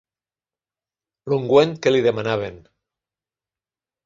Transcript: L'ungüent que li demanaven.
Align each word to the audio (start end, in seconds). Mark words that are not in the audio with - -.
L'ungüent 1.33 1.75
que 1.83 1.93
li 1.93 2.01
demanaven. 2.09 2.59